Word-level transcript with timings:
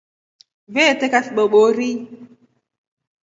Veeteko 0.77 1.19
vibobori. 1.27 1.91